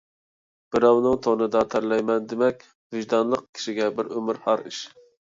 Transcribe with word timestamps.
بىراۋنىڭ 0.75 1.17
تونىدا 1.25 1.59
تەرلەيمەن 1.73 2.25
دېمەك، 2.31 2.65
ۋىجدانلىق 2.95 3.43
كىشىگە 3.59 3.91
بىر 3.99 4.09
ئۆمۈر 4.15 4.41
ھار 4.47 4.65
ئىش. 4.71 4.81